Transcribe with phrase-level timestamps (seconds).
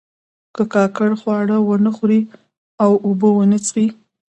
[0.55, 2.21] که کارګر خواړه ونه خوري
[2.83, 3.87] او اوبه ونه څښي